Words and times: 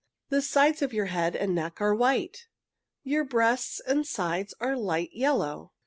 The 0.29 0.41
sides 0.41 0.81
of 0.81 0.93
your 0.93 1.13
head 1.13 1.35
and 1.35 1.53
neck 1.53 1.79
are 1.79 1.93
white. 1.93 2.47
Your 3.03 3.23
breasts 3.23 3.79
and 3.79 4.03
sides 4.03 4.51
are 4.59 4.75
light 4.75 5.13
yellow. 5.13 5.73